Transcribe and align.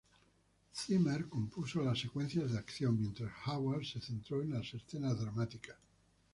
Zimmer 0.75 1.27
compuso 1.29 1.83
las 1.83 1.99
secuencias 1.99 2.51
de 2.53 2.57
acción, 2.57 2.97
mientras 2.99 3.31
Howard 3.45 3.83
se 3.85 4.01
centró 4.01 4.41
en 4.41 4.53
las 4.53 4.73
escenas 4.73 5.19
dramáticas. 5.19 5.77